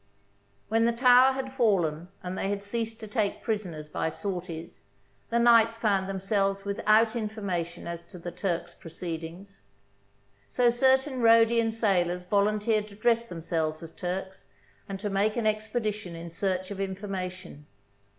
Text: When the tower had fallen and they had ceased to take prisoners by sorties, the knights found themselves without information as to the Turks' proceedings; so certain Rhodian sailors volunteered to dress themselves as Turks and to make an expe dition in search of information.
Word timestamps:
When 0.67 0.85
the 0.85 0.93
tower 0.93 1.33
had 1.33 1.53
fallen 1.53 2.07
and 2.23 2.35
they 2.35 2.49
had 2.49 2.63
ceased 2.63 2.99
to 3.01 3.07
take 3.07 3.43
prisoners 3.43 3.87
by 3.87 4.09
sorties, 4.09 4.81
the 5.29 5.37
knights 5.37 5.75
found 5.77 6.09
themselves 6.09 6.65
without 6.65 7.15
information 7.15 7.85
as 7.85 8.01
to 8.07 8.17
the 8.17 8.31
Turks' 8.31 8.73
proceedings; 8.73 9.61
so 10.49 10.71
certain 10.71 11.21
Rhodian 11.21 11.71
sailors 11.71 12.25
volunteered 12.25 12.87
to 12.87 12.95
dress 12.95 13.29
themselves 13.29 13.83
as 13.83 13.91
Turks 13.91 14.47
and 14.89 14.99
to 14.99 15.07
make 15.11 15.35
an 15.37 15.45
expe 15.45 15.85
dition 15.85 16.15
in 16.15 16.31
search 16.31 16.71
of 16.71 16.79
information. 16.81 17.67